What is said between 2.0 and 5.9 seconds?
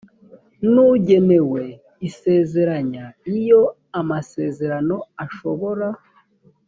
isezeranya iyo amasezerano ashobora